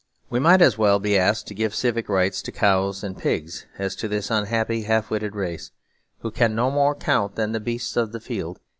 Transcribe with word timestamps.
We 0.31 0.39
might 0.39 0.63
as 0.63 0.79
well 0.79 0.97
be 0.99 1.15
asked 1.15 1.45
to 1.45 1.53
give 1.53 1.75
civic 1.75 2.09
rights 2.09 2.41
to 2.41 2.51
cows 2.51 3.03
and 3.03 3.15
pigs 3.15 3.67
as 3.77 3.95
to 3.97 4.07
this 4.07 4.31
unhappy, 4.31 4.81
half 4.81 5.11
witted 5.11 5.35
race 5.35 5.69
who 6.21 6.31
can 6.31 6.55
no 6.55 6.71
more 6.71 6.95
count 6.95 7.35
than 7.35 7.51
the 7.51 7.59
beasts 7.59 7.95
of 7.95 8.11
the 8.11 8.19
field. 8.19 8.59